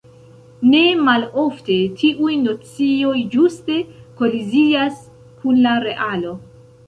Ne 0.69 0.79
malofte 1.07 1.75
tiuj 1.99 2.31
nocioj 2.45 3.19
ĝuste 3.35 3.77
kolizias 4.21 5.05
kun 5.43 5.63
la 5.67 5.75
realo. 5.87 6.35